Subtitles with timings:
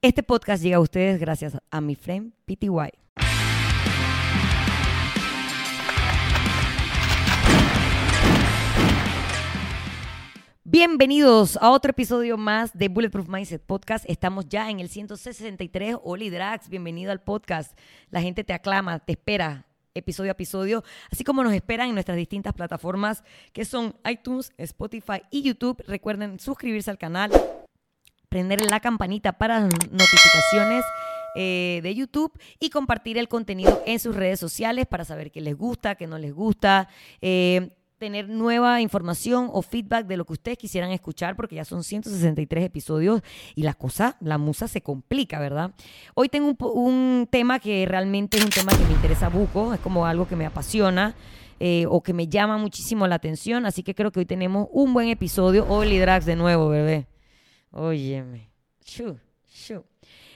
[0.00, 2.92] Este podcast llega a ustedes gracias a mi friend PTY.
[10.62, 14.04] Bienvenidos a otro episodio más de Bulletproof Mindset Podcast.
[14.08, 15.96] Estamos ya en el 163.
[16.04, 17.76] Oli Drax, bienvenido al podcast.
[18.10, 22.16] La gente te aclama, te espera episodio a episodio, así como nos esperan en nuestras
[22.16, 25.82] distintas plataformas que son iTunes, Spotify y YouTube.
[25.88, 27.32] Recuerden suscribirse al canal,
[28.28, 30.84] prender la campanita para notificaciones
[31.34, 35.56] eh, de YouTube y compartir el contenido en sus redes sociales para saber qué les
[35.56, 36.88] gusta, qué no les gusta.
[37.20, 41.84] Eh, tener nueva información o feedback de lo que ustedes quisieran escuchar, porque ya son
[41.84, 43.22] 163 episodios
[43.54, 45.72] y la cosa, la musa se complica, ¿verdad?
[46.14, 50.06] Hoy tengo un, tema que realmente es un tema que me interesa buco, es como
[50.06, 51.14] algo que me apasiona.
[51.60, 54.94] Eh, o que me llama muchísimo la atención, así que creo que hoy tenemos un
[54.94, 55.66] buen episodio.
[55.68, 57.08] Oli Drax de nuevo, bebé.
[57.70, 58.22] 哦耶！
[58.22, 58.50] 没
[58.84, 59.16] 咻
[59.48, 59.82] 咻。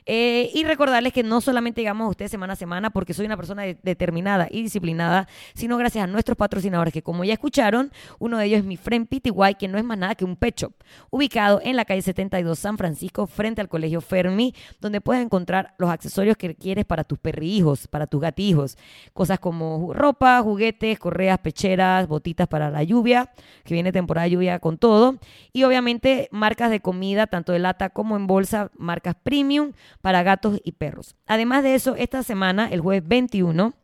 [0.06, 3.36] Eh, y recordarles que no solamente llegamos a ustedes semana a semana porque soy una
[3.36, 8.46] persona determinada y disciplinada, sino gracias a nuestros patrocinadores que como ya escucharon, uno de
[8.46, 10.72] ellos es mi friend PTY, que no es más nada que un pet shop,
[11.10, 15.90] ubicado en la calle 72 San Francisco, frente al Colegio Fermi, donde puedes encontrar los
[15.90, 18.76] accesorios que quieres para tus perrijos, para tus gatijos,
[19.12, 23.30] cosas como ropa, juguetes, correas, pecheras, botitas para la lluvia,
[23.64, 25.18] que viene temporada de lluvia con todo,
[25.52, 30.60] y obviamente marcas de comida, tanto de lata como en bolsa, marcas premium, para gatos
[30.64, 31.16] y perros.
[31.26, 33.74] Además de eso, esta semana, el jueves 21,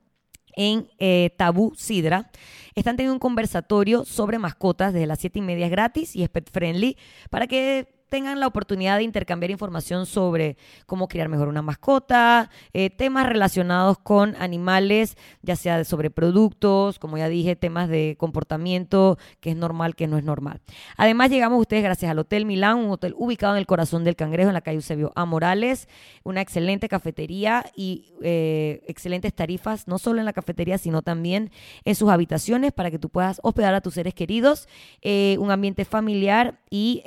[0.58, 2.30] en eh, Tabú Sidra.
[2.74, 6.50] Están teniendo un conversatorio sobre mascotas desde las 7 y media gratis y es pet
[6.50, 6.96] friendly
[7.30, 10.56] para que tengan la oportunidad de intercambiar información sobre
[10.86, 17.18] cómo criar mejor una mascota, eh, temas relacionados con animales, ya sea sobre productos, como
[17.18, 20.60] ya dije, temas de comportamiento, que es normal, que no es normal.
[20.96, 24.48] Además, llegamos ustedes gracias al Hotel Milán, un hotel ubicado en el corazón del Cangrejo,
[24.48, 25.24] en la calle Eusebio A.
[25.24, 25.88] Morales,
[26.24, 31.50] una excelente cafetería y eh, excelentes tarifas, no solo en la cafetería, sino también
[31.84, 34.68] en sus habitaciones para que tú puedas hospedar a tus seres queridos,
[35.02, 37.02] eh, un ambiente familiar y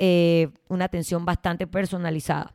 [0.72, 2.54] una atención bastante personalizada.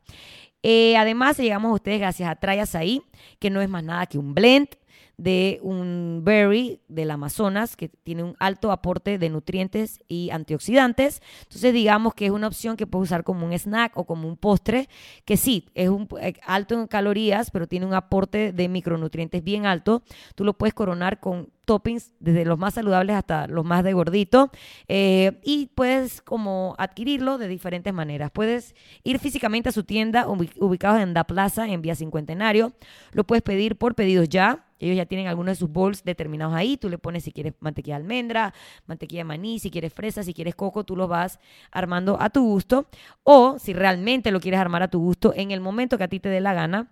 [0.64, 3.02] Eh, además, llegamos a ustedes gracias a Trayas ahí,
[3.40, 4.70] que no es más nada que un blend
[5.18, 11.22] de un berry del Amazonas que tiene un alto aporte de nutrientes y antioxidantes.
[11.44, 14.38] Entonces digamos que es una opción que puedes usar como un snack o como un
[14.38, 14.90] postre,
[15.26, 19.66] que sí, es un, eh, alto en calorías, pero tiene un aporte de micronutrientes bien
[19.66, 20.04] alto.
[20.36, 24.52] Tú lo puedes coronar con toppings, desde los más saludables hasta los más de gordito,
[24.88, 28.32] eh, y puedes como adquirirlo de diferentes maneras.
[28.32, 28.74] Puedes
[29.04, 32.72] ir físicamente a su tienda ubicados en Da Plaza, en Vía Cincuentenario.
[33.12, 34.67] Lo puedes pedir por pedidos ya.
[34.80, 36.78] Ellos ya tienen algunos de sus bowls determinados ahí.
[36.78, 38.54] Tú le pones si quieres mantequilla de almendra,
[38.86, 41.40] mantequilla de maní, si quieres fresa, si quieres coco, tú lo vas
[41.72, 42.88] armando a tu gusto.
[43.24, 46.20] O si realmente lo quieres armar a tu gusto en el momento que a ti
[46.20, 46.92] te dé la gana,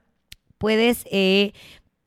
[0.58, 1.54] puedes eh,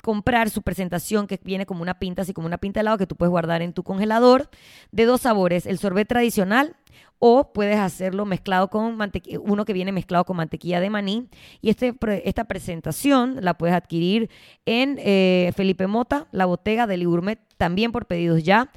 [0.03, 3.06] comprar su presentación que viene como una pinta, así como una pinta de helado que
[3.06, 4.49] tú puedes guardar en tu congelador
[4.91, 6.77] de dos sabores, el sorbet tradicional
[7.19, 8.98] o puedes hacerlo mezclado con
[9.41, 11.28] uno que viene mezclado con mantequilla de maní
[11.60, 11.94] y este,
[12.25, 14.31] esta presentación la puedes adquirir
[14.66, 18.70] en eh, Felipe Mota, la botega de Gourmet, también por pedidos ya.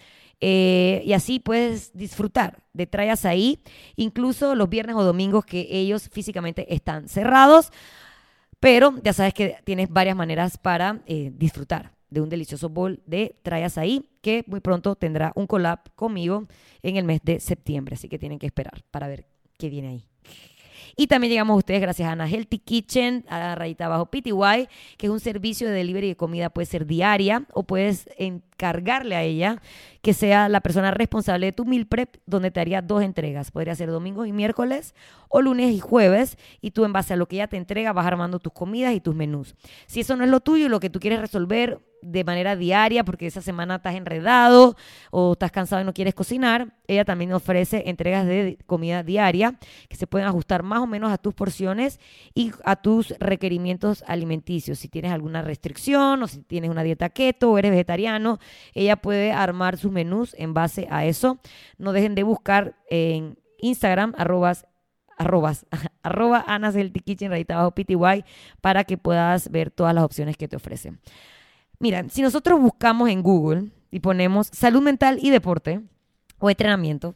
[0.43, 3.59] Eh, y así puedes disfrutar de trayas ahí,
[3.95, 7.71] incluso los viernes o domingos que ellos físicamente están cerrados.
[8.59, 13.35] Pero ya sabes que tienes varias maneras para eh, disfrutar de un delicioso bowl de
[13.41, 16.47] Trayas ahí, que muy pronto tendrá un collab conmigo
[16.83, 17.95] en el mes de septiembre.
[17.95, 19.25] Así que tienen que esperar para ver
[19.57, 20.05] qué viene ahí.
[20.97, 24.67] Y también llegamos a ustedes gracias a Ana Healthy Kitchen, a la rayita abajo PTY,
[24.97, 28.09] que es un servicio de delivery de comida, puede ser diaria o puedes
[28.61, 29.61] encargarle a ella
[30.01, 33.51] que sea la persona responsable de tu meal prep, donde te haría dos entregas.
[33.51, 34.95] Podría ser domingo y miércoles
[35.29, 38.05] o lunes y jueves, y tú en base a lo que ella te entrega vas
[38.05, 39.55] armando tus comidas y tus menús.
[39.87, 43.27] Si eso no es lo tuyo lo que tú quieres resolver de manera diaria porque
[43.27, 44.75] esa semana estás enredado
[45.11, 49.55] o estás cansado y no quieres cocinar, ella también ofrece entregas de comida diaria
[49.87, 51.99] que se pueden ajustar más o menos a tus porciones
[52.33, 54.79] y a tus requerimientos alimenticios.
[54.79, 58.39] Si tienes alguna restricción o si tienes una dieta keto o eres vegetariano,
[58.73, 61.39] ella puede armar sus menús en base a eso.
[61.77, 64.65] No dejen de buscar en Instagram, arrobas
[65.17, 65.65] arrobas,
[66.03, 66.75] arroba Anas
[67.05, 68.25] Kitchen, abajo PTY,
[68.59, 70.99] para que puedas ver todas las opciones que te ofrecen.
[71.79, 75.81] Mira, si nosotros buscamos en Google y ponemos salud mental y deporte
[76.39, 77.15] o entrenamiento,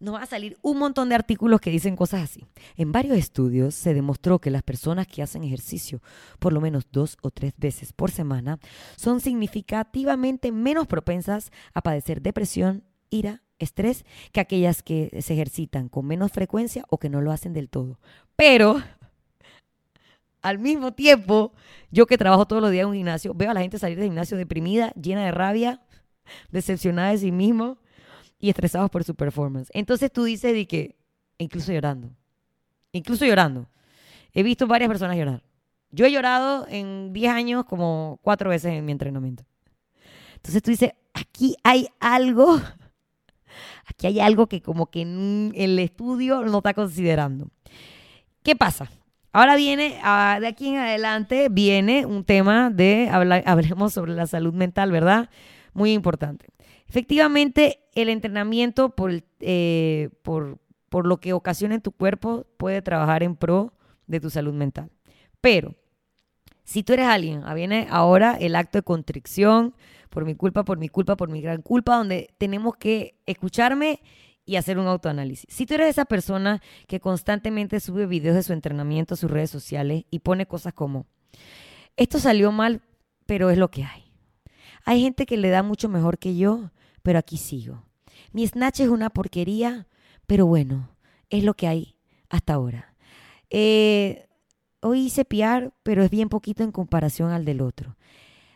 [0.00, 2.44] nos va a salir un montón de artículos que dicen cosas así.
[2.76, 6.02] En varios estudios se demostró que las personas que hacen ejercicio
[6.38, 8.58] por lo menos dos o tres veces por semana
[8.96, 16.06] son significativamente menos propensas a padecer depresión, ira, estrés que aquellas que se ejercitan con
[16.06, 17.98] menos frecuencia o que no lo hacen del todo.
[18.36, 18.82] Pero
[20.42, 21.54] al mismo tiempo,
[21.90, 24.08] yo que trabajo todos los días en un gimnasio, veo a la gente salir del
[24.08, 25.80] gimnasio deprimida, llena de rabia,
[26.50, 27.78] decepcionada de sí mismo
[28.44, 29.70] y estresados por su performance.
[29.72, 30.96] Entonces tú dices de que,
[31.38, 32.10] incluso llorando,
[32.92, 33.70] incluso llorando.
[34.34, 35.42] He visto varias personas llorar.
[35.90, 39.46] Yo he llorado en 10 años como cuatro veces en mi entrenamiento.
[40.34, 42.60] Entonces tú dices, aquí hay algo,
[43.86, 47.48] aquí hay algo que como que el estudio no está considerando.
[48.42, 48.90] ¿Qué pasa?
[49.32, 54.52] Ahora viene, ah, de aquí en adelante, viene un tema de, hablemos sobre la salud
[54.52, 55.30] mental, ¿verdad?
[55.72, 56.53] Muy importante.
[56.94, 63.24] Efectivamente, el entrenamiento por, eh, por, por lo que ocasiona en tu cuerpo puede trabajar
[63.24, 63.74] en pro
[64.06, 64.92] de tu salud mental.
[65.40, 65.74] Pero
[66.62, 69.74] si tú eres alguien, ah, viene ahora el acto de contrición,
[70.08, 74.00] por mi culpa, por mi culpa, por mi gran culpa, donde tenemos que escucharme
[74.44, 75.52] y hacer un autoanálisis.
[75.52, 79.50] Si tú eres esa persona que constantemente sube videos de su entrenamiento a sus redes
[79.50, 81.06] sociales y pone cosas como,
[81.96, 82.82] esto salió mal,
[83.26, 84.04] pero es lo que hay.
[84.84, 86.70] Hay gente que le da mucho mejor que yo,
[87.04, 87.84] pero aquí sigo.
[88.32, 89.86] Mi snatch es una porquería,
[90.26, 90.88] pero bueno,
[91.28, 91.96] es lo que hay
[92.30, 92.94] hasta ahora.
[93.50, 94.26] Eh,
[94.80, 97.96] hoy hice piar, pero es bien poquito en comparación al del otro.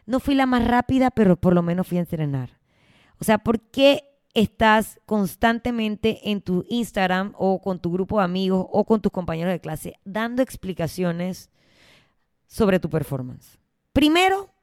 [0.06, 2.58] No fui la más rápida, pero por lo menos fui a entrenar.
[3.20, 4.02] O sea, ¿por qué
[4.32, 9.52] estás constantemente en tu Instagram o con tu grupo de amigos o con tus compañeros
[9.52, 11.50] de clase dando explicaciones
[12.46, 13.58] sobre tu performance?
[13.92, 14.54] Primero,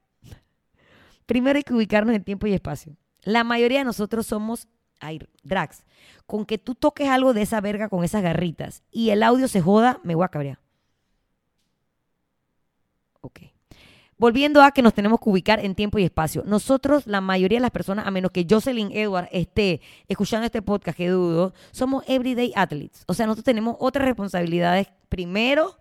[1.27, 2.97] primero hay que ubicarnos en tiempo y espacio.
[3.25, 4.69] La mayoría de nosotros somos
[5.00, 5.83] ay, drags.
[6.25, 9.62] Con que tú toques algo de esa verga con esas garritas y el audio se
[9.62, 10.60] joda, me voy a cabrear.
[13.22, 13.42] Ok.
[14.18, 16.44] Volviendo a que nos tenemos que ubicar en tiempo y espacio.
[16.45, 20.98] Nosotros, la mayoría de las personas, a menos que Jocelyn Edward esté escuchando este podcast,
[20.98, 23.04] que dudo, somos everyday athletes.
[23.07, 24.88] O sea, nosotros tenemos otras responsabilidades.
[25.10, 25.77] Primero,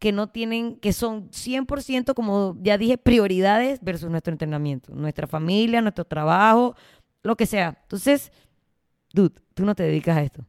[0.00, 4.92] que no tienen, que son 100%, como ya dije, prioridades versus nuestro entrenamiento.
[4.94, 6.74] Nuestra familia, nuestro trabajo,
[7.22, 7.78] lo que sea.
[7.82, 8.32] Entonces,
[9.12, 10.46] dude, tú no te dedicas a esto.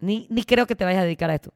[0.00, 1.54] Ni, ni creo que te vayas a dedicar a esto.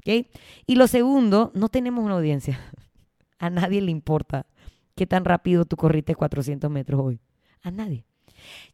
[0.00, 0.26] ¿Ok?
[0.66, 2.60] Y lo segundo, no tenemos una audiencia.
[3.38, 4.46] A nadie le importa
[4.94, 7.20] qué tan rápido tú corriste 400 metros hoy.
[7.62, 8.04] A nadie.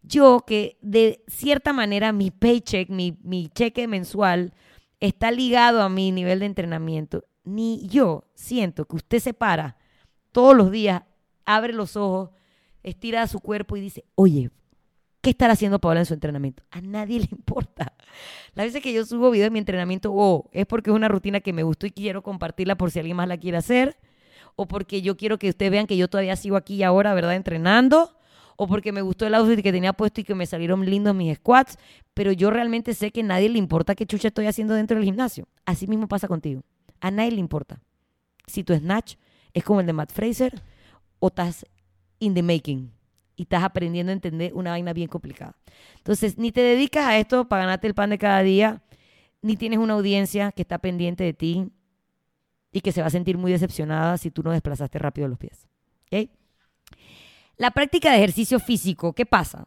[0.02, 4.52] Yo que de cierta manera mi paycheck, mi, mi cheque mensual
[5.00, 9.76] está ligado a mi nivel de entrenamiento, ni yo siento que usted se para
[10.32, 11.02] todos los días,
[11.44, 12.30] abre los ojos,
[12.82, 14.50] estira su cuerpo y dice, oye,
[15.20, 16.62] ¿qué estará haciendo Paola en su entrenamiento?
[16.70, 17.94] A nadie le importa.
[18.54, 21.40] Las veces que yo subo videos de mi entrenamiento, oh, es porque es una rutina
[21.40, 23.96] que me gustó y quiero compartirla por si alguien más la quiere hacer
[24.56, 27.34] o porque yo quiero que ustedes vean que yo todavía sigo aquí y ahora, ¿verdad?
[27.34, 28.16] Entrenando,
[28.56, 31.36] o porque me gustó el outfit que tenía puesto y que me salieron lindos mis
[31.36, 31.78] squats,
[32.14, 35.04] pero yo realmente sé que a nadie le importa qué chucha estoy haciendo dentro del
[35.04, 35.46] gimnasio.
[35.64, 36.62] Así mismo pasa contigo.
[37.00, 37.80] A nadie le importa.
[38.46, 39.16] Si tu snatch
[39.52, 40.60] es como el de Matt Fraser
[41.18, 41.66] o estás
[42.18, 42.92] in the making
[43.36, 45.56] y estás aprendiendo a entender una vaina bien complicada.
[45.98, 48.82] Entonces, ni te dedicas a esto para ganarte el pan de cada día,
[49.42, 51.70] ni tienes una audiencia que está pendiente de ti,
[52.76, 55.66] y que se va a sentir muy decepcionada si tú no desplazaste rápido los pies.
[57.56, 59.64] La práctica de ejercicio físico, ¿qué pasa?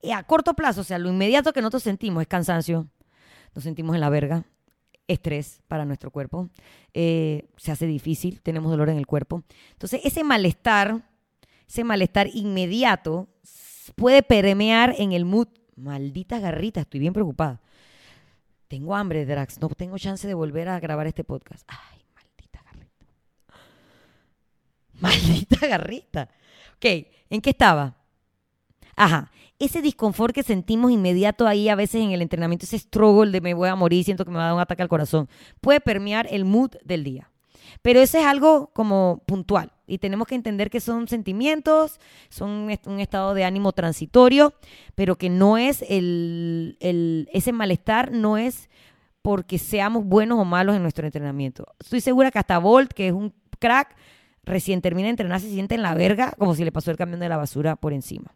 [0.00, 2.88] Eh, a corto plazo, o sea, lo inmediato que nosotros sentimos es cansancio,
[3.54, 4.44] nos sentimos en la verga,
[5.06, 6.48] estrés para nuestro cuerpo,
[6.94, 9.42] eh, se hace difícil, tenemos dolor en el cuerpo.
[9.72, 11.02] Entonces, ese malestar,
[11.68, 13.28] ese malestar inmediato
[13.96, 15.48] puede permear en el mood.
[15.76, 17.60] Maldita garrita, estoy bien preocupada.
[18.68, 21.68] Tengo hambre, Drax, no tengo chance de volver a grabar este podcast.
[21.68, 21.96] Ay,
[25.00, 26.28] Maldita garrita.
[26.76, 27.96] Ok, ¿en qué estaba?
[28.94, 33.40] Ajá, ese disconfort que sentimos inmediato ahí a veces en el entrenamiento, ese struggle de
[33.40, 35.28] me voy a morir, siento que me va a dar un ataque al corazón,
[35.60, 37.30] puede permear el mood del día.
[37.82, 43.00] Pero ese es algo como puntual y tenemos que entender que son sentimientos, son un
[43.00, 44.54] estado de ánimo transitorio,
[44.94, 48.68] pero que no es el, el, ese malestar no es
[49.22, 51.66] porque seamos buenos o malos en nuestro entrenamiento.
[51.80, 53.96] Estoy segura que hasta Bolt, que es un crack,
[54.46, 57.20] recién termina de entrenar, se siente en la verga como si le pasó el camión
[57.20, 58.34] de la basura por encima.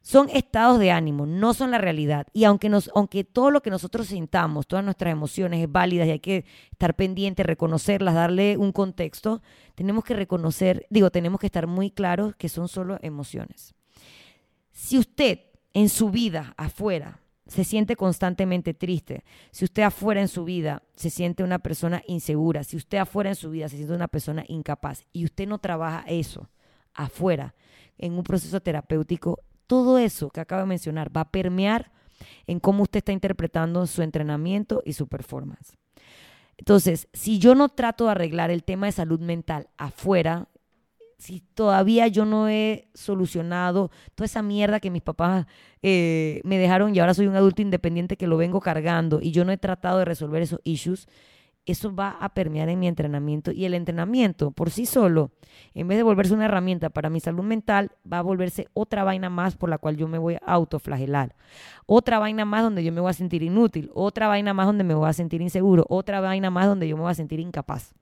[0.00, 2.28] Son estados de ánimo, no son la realidad.
[2.32, 6.12] Y aunque, nos, aunque todo lo que nosotros sintamos, todas nuestras emociones es válida y
[6.12, 9.42] hay que estar pendiente, reconocerlas, darle un contexto,
[9.74, 13.74] tenemos que reconocer, digo, tenemos que estar muy claros que son solo emociones.
[14.72, 15.40] Si usted
[15.74, 21.10] en su vida afuera se siente constantemente triste, si usted afuera en su vida se
[21.10, 25.04] siente una persona insegura, si usted afuera en su vida se siente una persona incapaz
[25.12, 26.50] y usted no trabaja eso
[26.94, 27.54] afuera
[27.96, 31.90] en un proceso terapéutico, todo eso que acabo de mencionar va a permear
[32.46, 35.76] en cómo usted está interpretando su entrenamiento y su performance.
[36.58, 40.48] Entonces, si yo no trato de arreglar el tema de salud mental afuera,
[41.18, 45.46] si todavía yo no he solucionado toda esa mierda que mis papás
[45.82, 49.44] eh, me dejaron y ahora soy un adulto independiente que lo vengo cargando y yo
[49.44, 51.08] no he tratado de resolver esos issues,
[51.66, 55.32] eso va a permear en mi entrenamiento y el entrenamiento por sí solo,
[55.74, 59.28] en vez de volverse una herramienta para mi salud mental, va a volverse otra vaina
[59.28, 61.34] más por la cual yo me voy a autoflagelar,
[61.84, 64.94] otra vaina más donde yo me voy a sentir inútil, otra vaina más donde me
[64.94, 67.92] voy a sentir inseguro, otra vaina más donde yo me voy a sentir incapaz.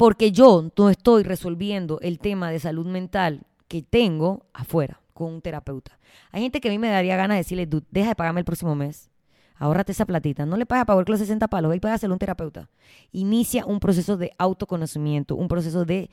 [0.00, 5.42] Porque yo no estoy resolviendo el tema de salud mental que tengo afuera con un
[5.42, 5.98] terapeuta.
[6.32, 8.74] Hay gente que a mí me daría ganas de decirle, deja de pagarme el próximo
[8.74, 9.10] mes
[9.60, 10.46] ahórrate esa platita.
[10.46, 12.70] No le pagas para los 60 palos, y págaselo a un terapeuta.
[13.12, 16.08] Inicia un proceso de autoconocimiento, un proceso de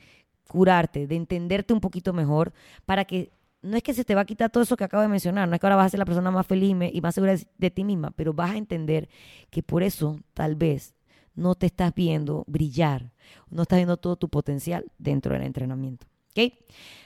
[0.46, 2.52] curarte, de entenderte un poquito mejor,
[2.84, 5.08] para que no es que se te va a quitar todo eso que acabo de
[5.08, 7.36] mencionar, no es que ahora vas a ser la persona más feliz y más segura
[7.56, 9.08] de ti misma, pero vas a entender
[9.48, 10.94] que por eso tal vez
[11.38, 13.12] no te estás viendo brillar,
[13.48, 16.06] no estás viendo todo tu potencial dentro del entrenamiento.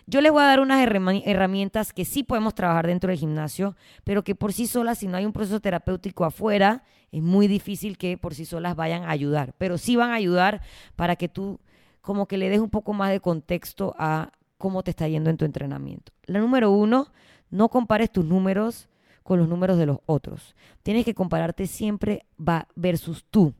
[0.07, 4.25] Yo les voy a dar unas herramientas que sí podemos trabajar dentro del gimnasio, pero
[4.25, 8.19] que por sí solas, si no hay un proceso terapéutico afuera, es muy difícil que
[8.19, 9.55] por sí solas vayan a ayudar.
[9.59, 10.61] Pero sí van a ayudar
[10.97, 11.61] para que tú
[12.01, 15.37] como que le des un poco más de contexto a cómo te está yendo en
[15.37, 16.13] tu entrenamiento.
[16.25, 17.13] La número uno,
[17.51, 18.89] no compares tus números
[19.23, 20.55] con los números de los otros.
[20.83, 22.27] Tienes que compararte siempre
[22.75, 23.55] versus tú,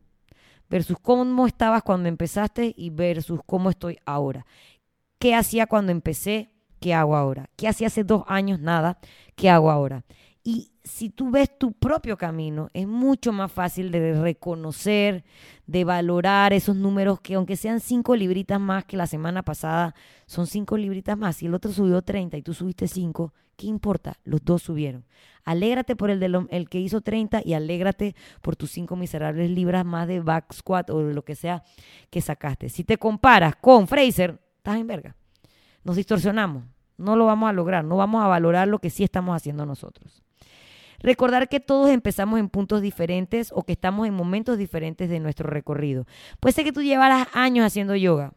[0.73, 4.47] versus cómo estabas cuando empezaste y versus cómo estoy ahora.
[5.19, 6.49] ¿Qué hacía cuando empecé?
[6.81, 7.51] ¿Qué hago ahora?
[7.57, 8.59] ¿Qué hacía hace dos años?
[8.59, 8.99] Nada.
[9.37, 10.03] ¿Qué hago ahora?
[10.43, 15.25] Y si tú ves tu propio camino, es mucho más fácil de reconocer,
[15.67, 19.95] de valorar esos números que aunque sean cinco libritas más que la semana pasada,
[20.27, 21.37] son cinco libritas más.
[21.37, 24.19] Si el otro subió 30 y tú subiste cinco, ¿qué importa?
[24.25, 25.05] Los dos subieron.
[25.45, 29.85] Alégrate por el, de el que hizo 30 y alégrate por tus cinco miserables libras
[29.85, 31.63] más de back squat o lo que sea
[32.11, 32.69] que sacaste.
[32.69, 35.17] Si te comparas con Fraser, estás en verga.
[35.85, 36.65] Nos distorsionamos,
[36.97, 40.23] no lo vamos a lograr, no vamos a valorar lo que sí estamos haciendo nosotros.
[41.03, 45.49] Recordar que todos empezamos en puntos diferentes o que estamos en momentos diferentes de nuestro
[45.49, 46.07] recorrido.
[46.41, 48.33] Puede ser que tú llevaras años haciendo yoga,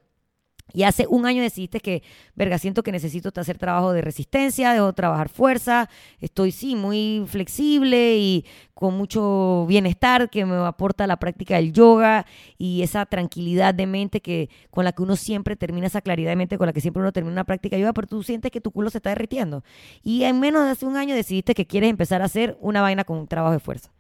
[0.74, 2.02] y hace un año decidiste que,
[2.36, 8.18] verga, siento que necesito hacer trabajo de resistencia, debo trabajar fuerza, estoy sí muy flexible
[8.18, 12.26] y con mucho bienestar que me aporta la práctica del yoga
[12.58, 16.36] y esa tranquilidad de mente que con la que uno siempre termina, esa claridad de
[16.36, 18.60] mente con la que siempre uno termina una práctica de yoga, pero tú sientes que
[18.60, 19.64] tu culo se está derritiendo.
[20.04, 23.04] Y en menos de hace un año decidiste que quieres empezar a hacer una vaina
[23.04, 23.94] con un trabajo de fuerza.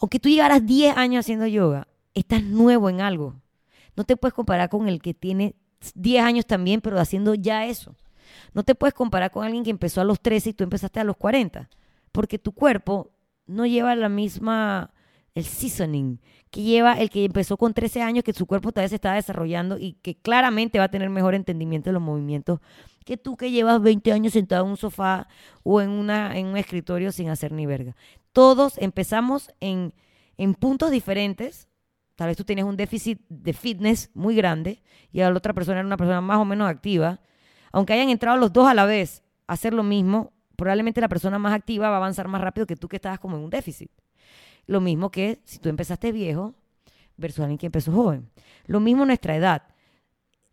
[0.00, 3.36] Aunque tú llegaras 10 años haciendo yoga, estás nuevo en algo
[3.98, 5.56] no te puedes comparar con el que tiene
[5.94, 7.96] 10 años también, pero haciendo ya eso.
[8.54, 11.04] No te puedes comparar con alguien que empezó a los 13 y tú empezaste a
[11.04, 11.68] los 40,
[12.12, 13.10] porque tu cuerpo
[13.46, 14.92] no lleva la misma,
[15.34, 18.94] el seasoning que lleva el que empezó con 13 años, que su cuerpo todavía se
[18.94, 22.60] está desarrollando y que claramente va a tener mejor entendimiento de los movimientos
[23.04, 25.28] que tú que llevas 20 años sentado en un sofá
[25.64, 27.96] o en, una, en un escritorio sin hacer ni verga.
[28.32, 29.92] Todos empezamos en,
[30.36, 31.68] en puntos diferentes
[32.18, 34.82] Tal vez tú tienes un déficit de fitness muy grande
[35.12, 37.20] y la otra persona era una persona más o menos activa.
[37.70, 41.38] Aunque hayan entrado los dos a la vez a hacer lo mismo, probablemente la persona
[41.38, 43.92] más activa va a avanzar más rápido que tú que estabas como en un déficit.
[44.66, 46.56] Lo mismo que si tú empezaste viejo
[47.16, 48.28] versus alguien que empezó joven.
[48.66, 49.62] Lo mismo nuestra edad.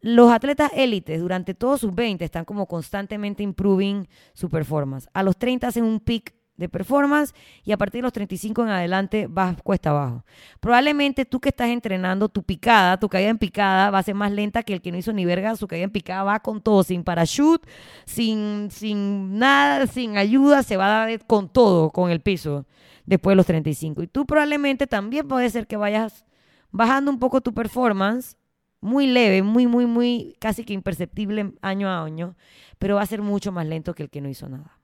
[0.02, 5.10] Los atletas élites durante todos sus 20 están como constantemente improving su performance.
[5.16, 7.34] A los 30 hacen un peak de performance
[7.64, 10.24] y a partir de los 35 en adelante vas cuesta abajo.
[10.60, 14.32] Probablemente tú que estás entrenando tu picada, tu caída en picada va a ser más
[14.32, 16.84] lenta que el que no hizo ni verga, su caída en picada va con todo,
[16.84, 17.68] sin parachute,
[18.06, 22.66] sin, sin nada, sin ayuda, se va a dar con todo, con el piso,
[23.06, 24.04] después de los 35.
[24.04, 26.26] Y tú probablemente también puede ser que vayas
[26.72, 28.38] bajando un poco tu performance,
[28.80, 32.36] muy leve, muy, muy, muy, casi que imperceptible año a año,
[32.78, 34.80] pero va a ser mucho más lento que el que no hizo nada.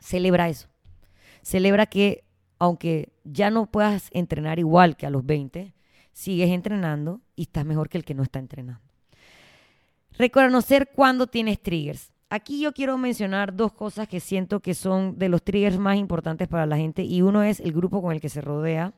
[0.00, 0.71] Celebra eso
[1.42, 2.24] celebra que
[2.58, 5.74] aunque ya no puedas entrenar igual que a los 20,
[6.12, 8.84] sigues entrenando y estás mejor que el que no está entrenando.
[10.16, 12.12] Reconocer cuándo tienes triggers.
[12.30, 16.48] Aquí yo quiero mencionar dos cosas que siento que son de los triggers más importantes
[16.48, 18.94] para la gente y uno es el grupo con el que se rodea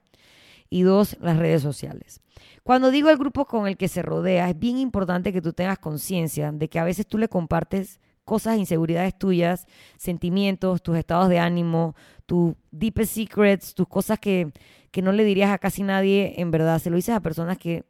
[0.69, 2.21] y dos, las redes sociales.
[2.63, 5.79] Cuando digo el grupo con el que se rodea, es bien importante que tú tengas
[5.79, 11.39] conciencia de que a veces tú le compartes cosas, inseguridades tuyas, sentimientos, tus estados de
[11.39, 11.95] ánimo,
[12.27, 14.53] tus deepest secrets, tus cosas que,
[14.91, 17.85] que no le dirías a casi nadie, en verdad, se lo dices a personas que,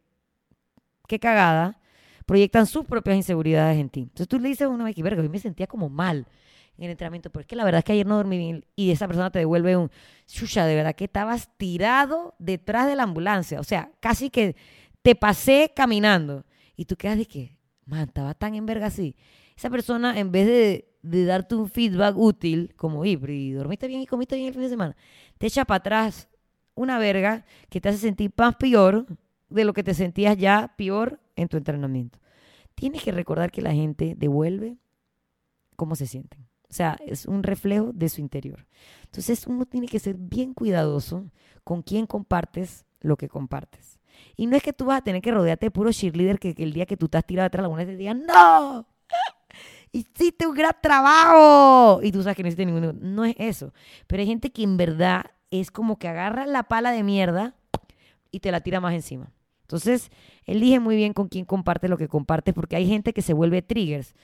[1.06, 1.80] qué cagada,
[2.26, 4.00] proyectan sus propias inseguridades en ti.
[4.00, 6.26] Entonces tú le dices a una vez que, verga, yo me sentía como mal.
[6.76, 8.90] en el entrenamiento, pero es que la verdad es que ayer no dormí bien y
[8.90, 9.90] esa persona te devuelve un,
[10.26, 14.56] chucha, de verdad que estabas tirado detrás de la ambulancia, o sea, casi que
[15.02, 16.44] te pasé caminando
[16.76, 19.14] y tú quedas de que, man, estaba tan en verga así.
[19.56, 24.06] Esa persona, en vez de, de darte un feedback útil, como, y dormiste bien y
[24.06, 24.96] comiste bien el fin de semana,
[25.38, 26.28] te echa para atrás
[26.74, 29.06] una verga que te hace sentir más peor
[29.50, 32.18] de lo que te sentías ya peor en tu entrenamiento.
[32.74, 34.78] Tienes que recordar que la gente devuelve
[35.76, 36.46] cómo se sienten.
[36.68, 38.66] O sea, es un reflejo de su interior.
[39.04, 41.30] Entonces uno tiene que ser bien cuidadoso
[41.62, 44.00] con quién compartes lo que compartes.
[44.36, 46.72] Y no es que tú vas a tener que rodearte de puro cheerleader que, el
[46.72, 48.86] día que tú estás tirado atrás la laguna te digan, ¡No!
[49.94, 52.00] Hiciste un gran trabajo.
[52.02, 52.92] Y tú sabes que no hiciste ninguno.
[52.92, 53.72] No es eso.
[54.08, 57.54] Pero hay gente que en verdad es como que agarra la pala de mierda
[58.32, 59.30] y te la tira más encima.
[59.62, 60.10] Entonces,
[60.46, 63.62] elige muy bien con quién comparte lo que compartes, porque hay gente que se vuelve
[63.62, 64.16] triggers.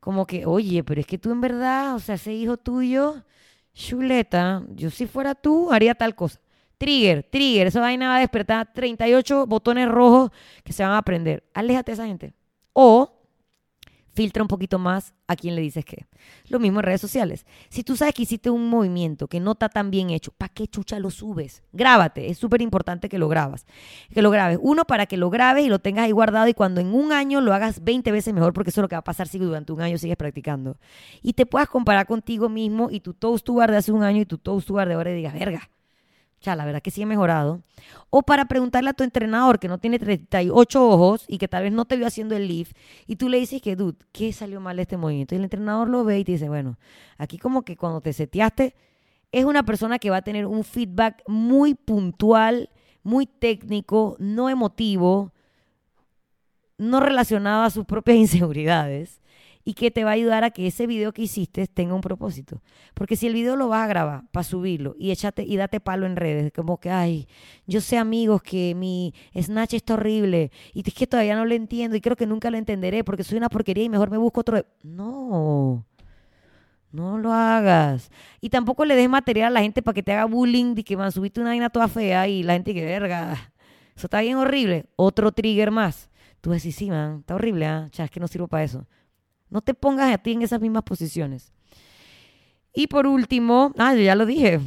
[0.00, 3.24] Como que, oye, pero es que tú en verdad, o sea, ese hijo tuyo,
[3.74, 6.40] chuleta, yo si fuera tú, haría tal cosa.
[6.78, 10.32] Trigger, trigger, esa vaina va a despertar 38 botones rojos
[10.64, 11.44] que se van a prender.
[11.54, 12.34] Aléjate de esa gente.
[12.72, 13.21] O
[14.14, 16.06] filtra un poquito más a quién le dices qué.
[16.48, 17.46] Lo mismo en redes sociales.
[17.68, 20.66] Si tú sabes que hiciste un movimiento que no está tan bien hecho, ¿para qué
[20.66, 21.62] chucha lo subes?
[21.72, 23.66] Grábate, es súper importante que lo grabas.
[24.12, 24.58] Que lo grabes.
[24.60, 27.40] Uno, para que lo grabes y lo tengas ahí guardado y cuando en un año
[27.40, 29.72] lo hagas 20 veces mejor, porque eso es lo que va a pasar si durante
[29.72, 30.76] un año sigues practicando.
[31.22, 34.26] Y te puedas comparar contigo mismo y tu toast to bar hace un año y
[34.26, 35.70] tu toast to bar de ahora y digas, verga,
[36.42, 37.62] ya, la verdad que sí he mejorado.
[38.10, 41.72] O para preguntarle a tu entrenador que no tiene 38 ojos y que tal vez
[41.72, 44.76] no te vio haciendo el lift y tú le dices que, dude, ¿qué salió mal
[44.76, 45.34] de este movimiento?
[45.34, 46.78] Y el entrenador lo ve y te dice, bueno,
[47.16, 48.74] aquí como que cuando te seteaste,
[49.30, 52.68] es una persona que va a tener un feedback muy puntual,
[53.02, 55.32] muy técnico, no emotivo,
[56.76, 59.21] no relacionado a sus propias inseguridades
[59.64, 62.62] y que te va a ayudar a que ese video que hiciste tenga un propósito.
[62.94, 66.06] Porque si el video lo vas a grabar para subirlo y échate y date palo
[66.06, 67.28] en redes, como que, ay,
[67.66, 71.96] yo sé amigos que mi Snatch está horrible y es que todavía no lo entiendo
[71.96, 74.64] y creo que nunca lo entenderé porque soy una porquería y mejor me busco otro.
[74.82, 75.84] No.
[76.90, 78.10] No lo hagas.
[78.40, 80.94] Y tampoco le des material a la gente para que te haga bullying de que
[80.94, 83.52] van a subirte una vaina toda fea y la gente que verga.
[83.96, 84.86] Eso está bien horrible.
[84.96, 86.10] Otro trigger más.
[86.42, 87.88] Tú decís, sí, man, está horrible, ¿ah?
[87.96, 88.86] es que no sirvo para eso.
[89.52, 91.52] No te pongas a ti en esas mismas posiciones.
[92.72, 94.60] Y por último, ah, yo ya lo dije.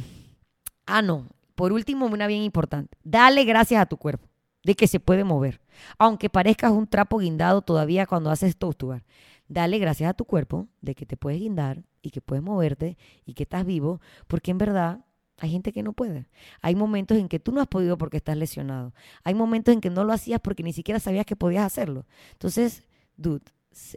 [0.86, 1.26] Ah, no.
[1.56, 2.96] Por último, una bien importante.
[3.02, 4.28] Dale gracias a tu cuerpo
[4.62, 5.60] de que se puede mover.
[5.98, 9.04] Aunque parezcas un trapo guindado todavía cuando haces tostubar.
[9.48, 13.34] Dale gracias a tu cuerpo de que te puedes guindar y que puedes moverte y
[13.34, 15.04] que estás vivo, porque en verdad
[15.38, 16.28] hay gente que no puede.
[16.62, 18.94] Hay momentos en que tú no has podido porque estás lesionado.
[19.24, 22.06] Hay momentos en que no lo hacías porque ni siquiera sabías que podías hacerlo.
[22.34, 22.84] Entonces,
[23.16, 23.44] dude,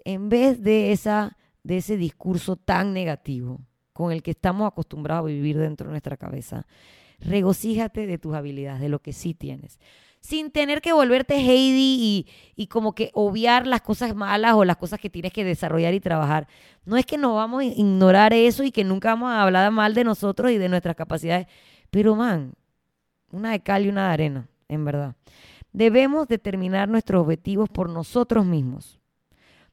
[0.05, 3.61] en vez de, esa, de ese discurso tan negativo
[3.93, 6.65] con el que estamos acostumbrados a vivir dentro de nuestra cabeza,
[7.19, 9.79] regocíjate de tus habilidades, de lo que sí tienes.
[10.21, 14.75] Sin tener que volverte Heidi y, y, como que obviar las cosas malas o las
[14.75, 16.47] cosas que tienes que desarrollar y trabajar.
[16.83, 19.93] No es que no vamos a ignorar eso y que nunca vamos a hablar mal
[19.93, 21.47] de nosotros y de nuestras capacidades.
[21.89, 22.53] Pero, man,
[23.31, 25.15] una de cal y una de arena, en verdad.
[25.71, 28.98] Debemos determinar nuestros objetivos por nosotros mismos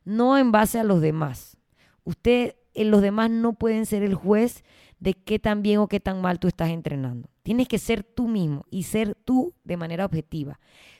[0.06, 1.58] no en base a los demás.
[2.04, 4.64] Usted, en los demás no pueden ser el juez
[5.00, 7.28] de qué tan bien o qué tan mal tú estás entrenando.
[7.42, 10.58] Tienes que ser tú mismo y ser tú de manera objetiva.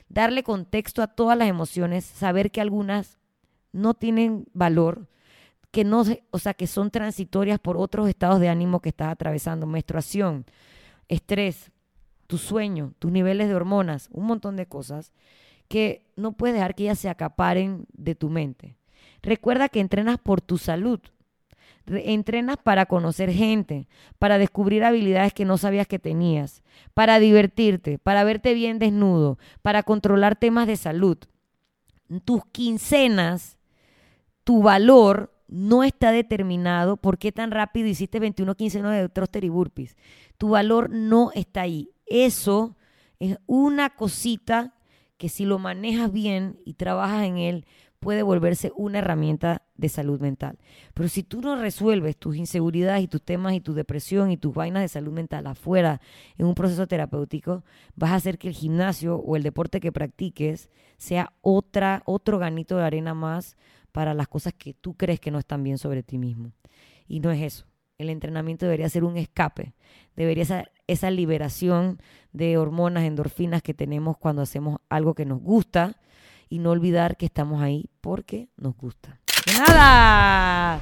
[0.09, 3.17] Darle contexto a todas las emociones, saber que algunas
[3.71, 5.07] no tienen valor,
[5.71, 9.65] que no, o sea, que son transitorias por otros estados de ánimo que estás atravesando,
[9.65, 10.45] menstruación,
[11.07, 11.71] estrés,
[12.27, 15.13] tu sueño, tus niveles de hormonas, un montón de cosas
[15.69, 18.76] que no puedes dejar que ellas se acaparen de tu mente.
[19.21, 20.99] Recuerda que entrenas por tu salud.
[21.87, 23.87] Entrenas para conocer gente,
[24.19, 26.61] para descubrir habilidades que no sabías que tenías,
[26.93, 31.17] para divertirte, para verte bien desnudo, para controlar temas de salud.
[32.25, 33.57] Tus quincenas,
[34.43, 39.49] tu valor no está determinado por qué tan rápido hiciste 21 quincenas de thruster y
[39.49, 39.95] burpees.
[40.37, 41.89] Tu valor no está ahí.
[42.05, 42.75] Eso
[43.19, 44.75] es una cosita
[45.17, 47.65] que si lo manejas bien y trabajas en él,
[47.99, 50.57] puede volverse una herramienta de salud mental.
[50.93, 54.53] Pero si tú no resuelves tus inseguridades y tus temas y tu depresión y tus
[54.53, 56.01] vainas de salud mental afuera
[56.37, 57.63] en un proceso terapéutico,
[57.95, 62.77] vas a hacer que el gimnasio o el deporte que practiques sea otra, otro ganito
[62.77, 63.57] de arena más
[63.91, 66.51] para las cosas que tú crees que no están bien sobre ti mismo.
[67.07, 67.65] Y no es eso.
[67.97, 69.73] El entrenamiento debería ser un escape,
[70.15, 71.99] debería ser esa liberación
[72.31, 75.97] de hormonas, endorfinas que tenemos cuando hacemos algo que nos gusta
[76.49, 79.19] y no olvidar que estamos ahí porque nos gusta.
[79.57, 80.79] nada!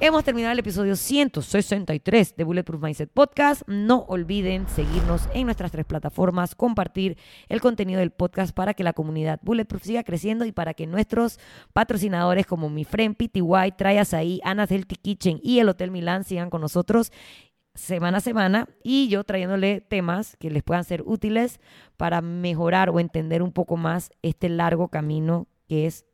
[0.00, 3.62] Hemos terminado el episodio 163 de Bulletproof Mindset Podcast.
[3.68, 7.16] No olviden seguirnos en nuestras tres plataformas, compartir
[7.48, 11.38] el contenido del podcast para que la comunidad Bulletproof siga creciendo y para que nuestros
[11.72, 16.50] patrocinadores como mi friend PTY, Trayas ahí, Anna's Healthy Kitchen y el Hotel Milán sigan
[16.50, 17.12] con nosotros
[17.74, 21.60] semana a semana y yo trayéndole temas que les puedan ser útiles
[21.96, 26.04] para mejorar o entender un poco más este largo camino que es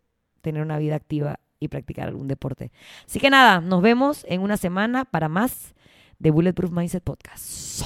[0.41, 2.73] tener una vida activa y practicar algún deporte.
[3.07, 5.75] Así que nada, nos vemos en una semana para más
[6.19, 7.85] de Bulletproof Mindset Podcast.